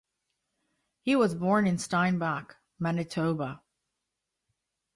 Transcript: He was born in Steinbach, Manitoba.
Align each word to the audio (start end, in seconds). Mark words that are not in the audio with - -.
He 1.03 1.15
was 1.15 1.35
born 1.35 1.67
in 1.67 1.77
Steinbach, 1.77 2.57
Manitoba. 2.79 3.61